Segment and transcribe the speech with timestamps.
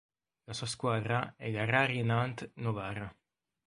[0.45, 3.15] La sua squadra è la Rari Nantes Novara.